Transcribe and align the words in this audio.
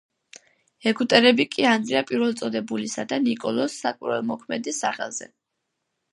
ეგვტერები 0.91 1.43
კი 1.55 1.65
ანდრია 1.71 1.99
პირველწოდებულისა 2.11 3.05
და 3.11 3.19
ნიკოლოზ 3.25 3.75
საკვირველთმოქმედის 3.83 4.81
სახელზე. 4.85 5.29